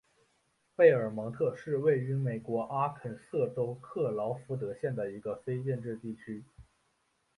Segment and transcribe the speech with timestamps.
[0.75, 6.43] 贝尔蒙特是位于美国阿肯色州克劳福德县的一个非建制地区。